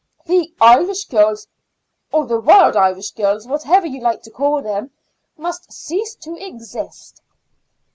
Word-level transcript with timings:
The 0.25 0.51
Irish 0.59 1.05
Girls 1.05 1.45
or 2.11 2.25
the 2.25 2.39
Wild 2.39 2.75
Irish 2.75 3.11
Girls, 3.11 3.45
whatever 3.45 3.85
you 3.85 4.01
like 4.01 4.23
to 4.23 4.31
call 4.31 4.59
them 4.63 4.89
must 5.37 5.71
cease 5.71 6.15
to 6.21 6.35
exist." 6.37 7.21